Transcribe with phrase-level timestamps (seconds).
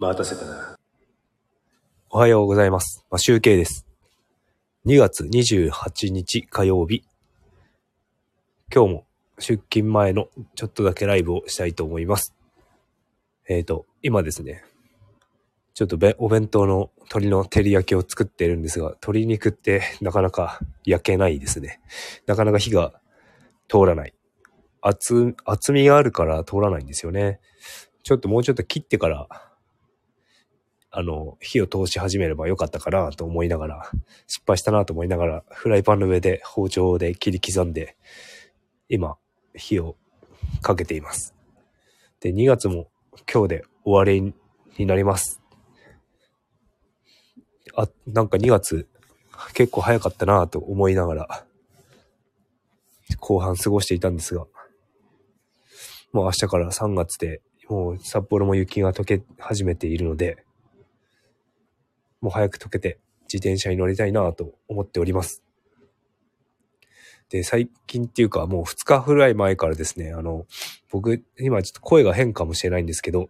[0.00, 0.76] 待たせたな。
[2.10, 3.06] おはようございます。
[3.12, 3.86] まあ、集計です。
[4.86, 7.04] 2月28日火曜日。
[8.74, 9.06] 今日も
[9.38, 10.26] 出勤前の
[10.56, 12.34] ちょっとだけライブをしたいと思います。
[13.48, 14.64] えっ、と、今ですね、
[15.74, 21.80] ちょっとべお弁当の鶏の照り焼きを作ってるんですが、鶏肉ってなかなか焼けないですね。
[22.26, 23.00] なかなか火が
[23.68, 24.14] 通らない。
[24.80, 27.38] 厚、厚みがあるから通らないんですよね。
[28.02, 29.28] ちょっともうちょっと切ってから
[30.96, 33.90] あの、火を通し始めればよかったかなと思いながら、
[34.28, 37.96] 失敗したなと思いながら、フライパンの上で包丁で切り刻んで、
[38.88, 39.16] 今、
[39.56, 39.96] 火を
[40.62, 41.34] かけています。
[42.20, 42.86] で、2月も
[43.32, 44.34] 今日で終わり
[44.78, 45.40] になります。
[47.74, 48.86] あ、なんか2月
[49.52, 51.44] 結構早かったなと思いながら、
[53.18, 54.46] 後半過ごしていたんですが、
[56.12, 60.44] もう明日から3月で、もう札幌も雪が溶け始めているので、
[62.24, 65.44] もう早く溶けて自転車に乗りたいなと思っております。
[67.28, 70.46] で、最近っていうかもう2日ぐらい前からですね、あの、
[70.90, 73.28] 僕、今ちょっと声が変かもしれないんですけど、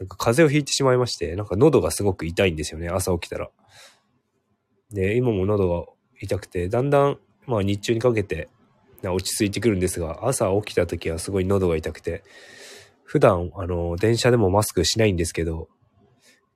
[0.00, 3.50] なんか風邪をひいてしまいまして、なんか喉がすごく痛いんですよね、朝起きたら。
[4.90, 5.86] で、今も喉が
[6.20, 8.48] 痛くて、だんだん、まあ日中にかけて
[9.04, 12.24] 落ち着いてくるんですが、朝起きた時はすごい喉が痛くて、
[13.04, 15.68] 普段、あの、電車でもマスクしないんですけど、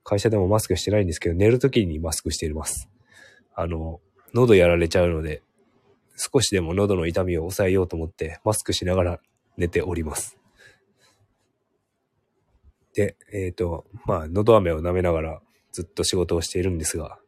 [0.09, 2.89] 会社でもマスクしてないんですけど、寝るときにマスクしています。
[3.53, 4.01] あの、
[4.33, 5.43] 喉やられちゃうので、
[6.17, 9.19] 少しでも喉の痛みを抑えようと思って、マスクしながら
[9.55, 10.39] 寝ております。
[12.95, 17.19] で、えっ、と、まあ、喉飴を舐めながらずっと仕事をしているんですが、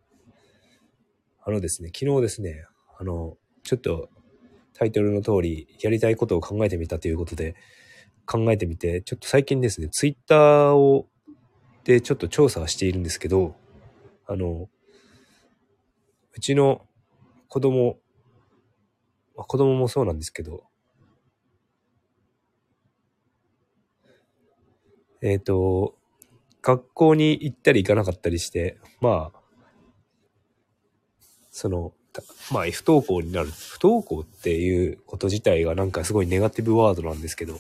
[1.46, 2.66] あのですね、昨日ですね、
[2.98, 4.10] あの、ちょっと
[4.74, 7.54] タイトルの通り、やりたいことを考えてみたということで、
[8.26, 11.11] 考えてみて、ちょっと最近ですね、ツイッターを
[11.84, 13.56] でちょっと調査はしているんですけど、
[14.28, 14.70] あの、
[16.34, 16.86] うちの
[17.48, 17.98] 子供、
[19.36, 20.64] まあ子供もそうなんですけど、
[25.22, 25.96] えっ、と、
[26.62, 29.40] 学校に行ったり行かなかったりして、まあ、
[31.52, 31.94] その、
[32.52, 33.50] まあ、不登校になる。
[33.50, 37.60] 不登校っていうこと自体がなんかすごいネガティブワードなんですけど、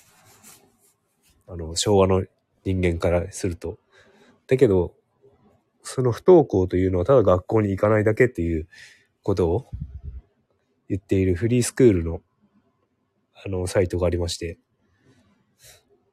[1.47, 2.24] あの、昭和の
[2.63, 3.78] 人間からすると。
[4.51, 4.94] だけど、
[5.81, 8.67] その不登校というのはただ学校に行かないだけっていう
[9.23, 9.67] ことを
[10.89, 12.19] 言っているフリースクールの
[13.45, 14.59] あのサイトがありまして、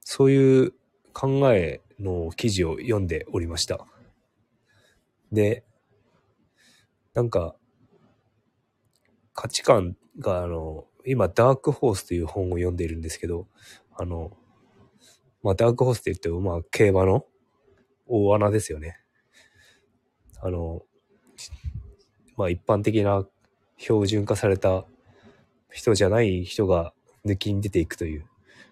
[0.03, 0.73] そういう
[1.13, 3.85] 考えの記事を読んでおりました。
[5.33, 5.65] で、
[7.15, 7.57] なんか、
[9.35, 13.49] 価値観があの、今ダークホースという本を読んでいるんですけど、
[13.97, 14.31] あの、
[15.43, 17.27] まあダークホースって言ってもまあ競馬の
[18.09, 18.99] 大穴ですよね。
[20.41, 20.83] あの、
[22.37, 23.27] まあ一般的な
[23.77, 24.85] 標準化された
[25.71, 26.93] 人じゃない人が
[27.25, 28.27] 抜きに出ていくという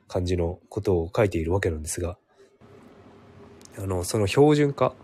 [0.08, 2.19] 感じのことを書いているわけなんですが、
[3.78, 4.94] あの、その標準化、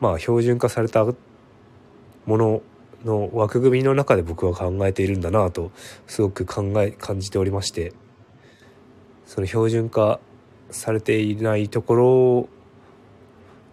[0.00, 1.14] まあ標準化されたも
[2.26, 2.62] の
[3.04, 5.70] の枠組みの中で僕は考えているんだなと
[6.06, 7.92] すごく考え感じておりまして
[9.26, 10.20] その標準化
[10.70, 12.48] されていないところ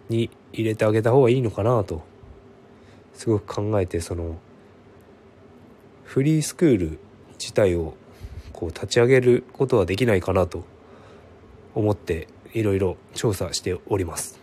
[0.08, 2.02] に入れてあげた方がいいのかなと
[3.14, 4.36] すごく考えてその
[6.04, 6.98] フリースクール
[7.38, 7.94] 自体を
[8.52, 10.64] こう立ち上げることはできないかなと
[11.74, 14.38] 思っていろいろ調査しております。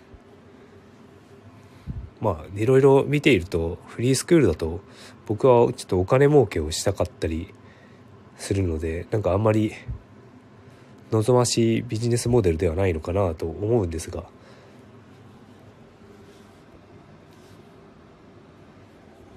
[2.19, 4.81] まあいろいろ見ているとフリースクールだと
[5.25, 7.53] 僕はちょっとお金儲けをしたかったり
[8.37, 9.73] するのでなんかあんまり
[11.11, 14.23] 望ましいビジネスモデルではないのかなと思うんですが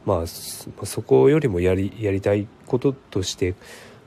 [0.06, 3.54] まあそこよりもやりやりたいこととして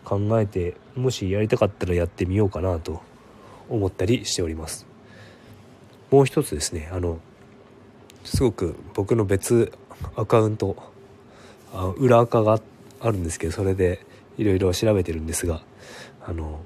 [0.04, 3.02] 考えてもしやりたかったらやってみようかなと
[3.70, 4.86] 思ったりしております。
[6.12, 7.20] もう一つですねあの
[8.24, 9.74] すごく僕の別
[10.16, 10.76] アカウント
[11.74, 12.62] あ裏垢が
[13.00, 14.06] あるんですけどそれで
[14.38, 15.62] いろいろ調べてるんですが
[16.26, 16.62] あの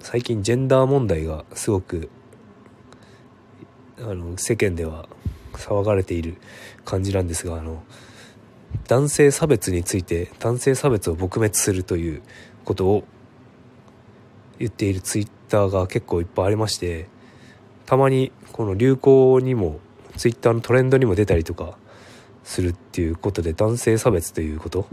[0.00, 2.08] 最近ジェンダー問題がすごく
[3.98, 5.08] あの世間では
[5.58, 6.36] 騒がれている
[6.84, 7.82] 感じなんですがあの
[8.88, 12.22] 男性差別について男性差別を撲滅するという
[12.64, 13.04] ことを
[14.58, 17.08] 言っているツイッターが結構いっぱいありまして
[17.84, 19.80] たまにこの流行にも
[20.16, 21.76] ツイッターのトレンドにも出たりとか
[22.42, 24.86] するっていうことで男性差別ということ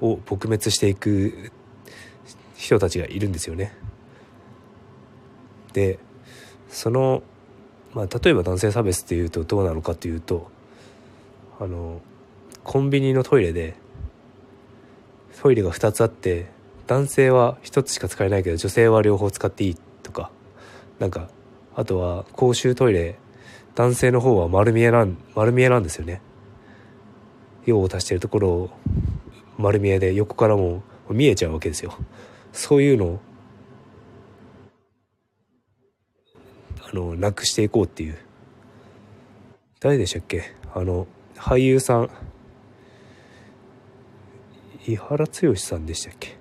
[0.00, 1.52] を撲滅していく
[2.56, 3.72] 人たちがいるんですよね。
[5.72, 5.98] で
[6.68, 7.22] その
[7.96, 10.50] まあ例えば男性差別っていうとどうなのかっていうと
[11.58, 12.02] あの
[12.62, 13.74] コンビニのトイレで
[15.40, 16.46] トイレが2つあって
[16.86, 20.30] 男性は1つしか使えないけど女性は両方使っていいとか
[20.98, 21.30] なんか
[21.74, 23.18] あとは公衆トイレ
[23.74, 26.20] 男性の方は丸見えなん丸見えなんですよね。
[27.66, 28.70] 用を足してるところを
[29.58, 31.94] 丸見えで横からも見えちゃうわけですよ。
[32.52, 33.20] そういうの
[36.88, 38.18] あのなくしていこうっていう。
[39.80, 40.54] 誰でしたっけ？
[40.74, 41.06] あの
[41.36, 42.10] 俳優さん。
[44.86, 46.38] 井原剛さんでしたっけ？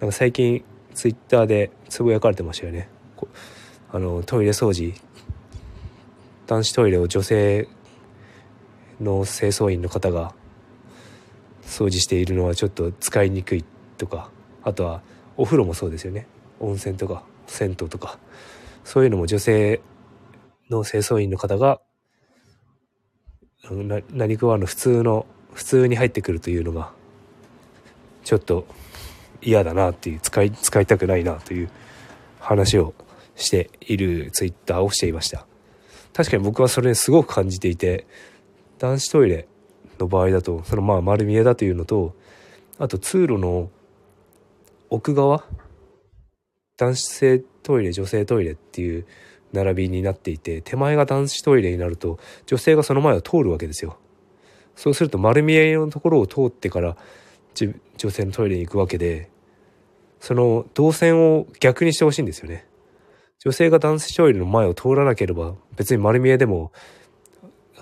[0.00, 2.88] なんか最近ツイッターでつぶやかれてましたよね。
[3.92, 4.92] あのトイレ掃除。
[6.46, 7.68] 男子トイレを女性
[9.00, 10.34] の清掃員の方が
[11.62, 13.64] 掃除しているのはちょっと使いにくい
[13.98, 14.30] とか
[14.64, 15.00] あとは
[15.36, 16.26] お風呂もそうですよね。
[16.58, 18.18] 温泉とか銭湯とか。
[18.84, 19.80] そういうのも女性
[20.70, 21.80] の清掃員の方が
[23.70, 26.92] な何食わぬ普通の普通に入ってくるというのが
[28.24, 28.66] ちょっと
[29.42, 31.70] 嫌だなっていう使い使いたくないなという
[32.38, 32.94] 話を
[33.36, 35.46] しているツイッターをしていました。
[36.12, 38.06] 確かに僕はそれすごく感じていて
[38.78, 39.48] 男子トイレ
[39.98, 42.14] の場合だとそのまあ丸見えだというのと
[42.78, 43.70] あと通路の
[44.88, 45.44] 奥側
[46.80, 49.06] 男性トイレ女性トイレっていう
[49.52, 53.98] 並びになっていて手前が男子トイレになると女性がその前を通るわけですよ。
[54.76, 56.96] そうすると丸見えのところを通ってから
[57.54, 59.28] 女性のトイレに行くわけで
[60.20, 62.66] その動線を逆にしてほしいんですよね。
[63.40, 66.72] 女性が男子トイレの前を通らなければ別に丸見えでも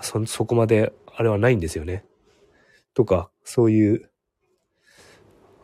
[0.01, 2.03] そそこまであれはないんですよね。
[2.93, 4.09] とかそういう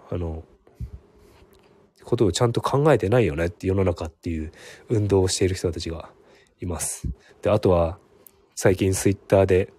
[0.09, 0.45] あの
[2.05, 4.51] ことをちゃんと考えてないよねって世の中っていう
[4.89, 6.09] 運動をしている人たちが
[6.61, 7.07] います。
[7.41, 7.97] で、あとは
[8.55, 9.73] 最近ツイッターで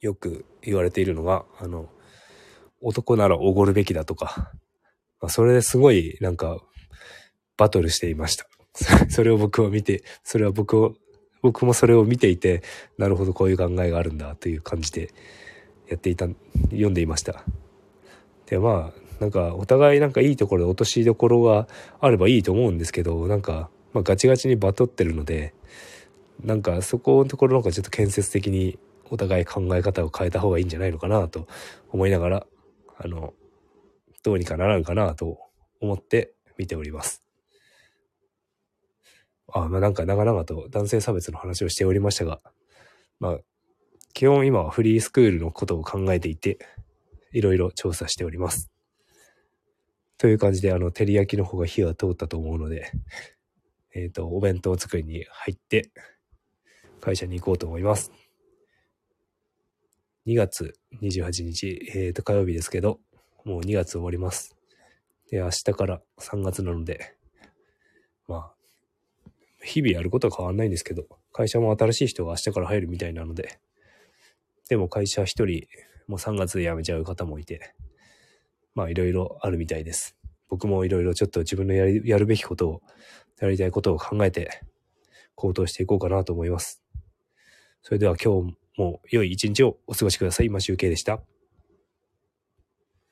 [0.00, 1.88] よく言われているのが、あの、
[2.80, 4.52] 男ならおごるべきだとか、
[5.20, 6.58] まあ、それですごいなんか
[7.56, 8.46] バトルしていました。
[9.08, 10.94] それを僕は見て、それは僕を、
[11.40, 12.62] 僕もそれを見ていて、
[12.98, 15.10] なるほどこういう考えがあるんだという感じで
[15.88, 16.26] やっていた、
[16.70, 17.44] 読んでいました。
[18.46, 21.68] で、まあ、なんかお互いなんかいいところで落としどころが
[22.00, 25.54] あればいいと思うんですけどなんか、まあ、ガチガチにバトってるので
[26.42, 28.78] なんかそこのところなんかちょっと建設的に
[29.10, 31.46] お互い考え方を変えた方がいいんじゃないのかなと
[31.90, 32.46] 思いながら
[32.98, 33.34] あの
[34.22, 35.38] どうにかならんかなと
[35.80, 37.22] 思って見ております。
[39.52, 42.40] あまあなんか長々と男性差別の話をしておりましたが、
[43.20, 43.38] まあ
[44.14, 46.58] 基本今はフリースクールのことを考えていて、
[47.32, 48.73] いろいろ調査しております。
[50.18, 52.90] という感じで、あの、照り焼きの方が火は通ったと思うので、
[53.94, 55.90] えっ、ー、と、お弁当作りに入って、
[57.00, 58.10] 会社に行こうと思います。
[60.26, 63.00] 2月28日、えっ、ー、と、火曜日ですけど、
[63.44, 64.56] もう2月終わります。
[65.30, 67.16] で、明日から3月なので、
[68.26, 68.54] まあ、
[69.62, 73.58] 日々やることは変わんないんですけど、会社も新しい人が明日から入るみたいなので、
[74.68, 75.66] でも会社一人、
[76.06, 77.74] もう3月で辞めちゃう方もいて、
[78.74, 80.16] まあいろいろあるみたいです。
[80.48, 82.82] 僕もいろいろちょっと自分のやりやるべきことを、
[83.40, 84.62] やりたいことを考えて
[85.34, 86.82] 行動していこうかなと思います。
[87.82, 90.46] それでは今日も良い一日をお過ごしください。
[90.46, 91.33] 今集計でした。